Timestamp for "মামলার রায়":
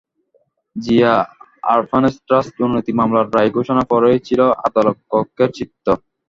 2.99-3.51